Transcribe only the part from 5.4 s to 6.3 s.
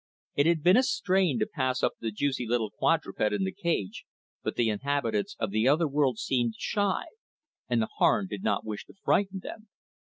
the other world